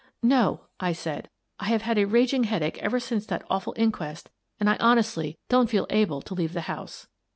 "No," 0.39 0.61
I 0.79 0.93
said." 0.93 1.29
I 1.59 1.65
have 1.65 1.83
had 1.83 1.99
a 1.99 2.05
raging 2.07 2.45
headache 2.45 2.79
ever 2.79 2.99
since 2.99 3.27
that 3.27 3.45
awful 3.51 3.75
inquest, 3.77 4.31
and 4.59 4.67
I 4.67 4.75
honestly 4.77 5.37
don't 5.47 5.69
feel 5.69 5.85
able 5.91 6.23
to 6.23 6.33
leave 6.33 6.53
the 6.53 6.61
house." 6.61 7.05